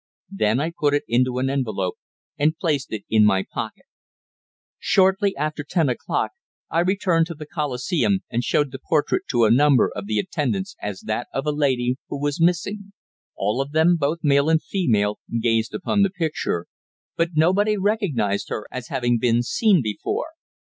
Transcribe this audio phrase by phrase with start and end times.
[0.31, 1.99] Then I put it into an envelope,
[2.35, 3.85] and placed it in my pocket.
[4.81, 6.31] Soon after ten o'clock
[6.71, 10.75] I returned to the Coliseum, and showed the portrait to a number of the attendants
[10.81, 12.93] as that of a lady who was missing.
[13.35, 16.65] All of them, both male and female, gazed upon the picture,
[17.15, 20.29] but nobody recognized her as having been seen before.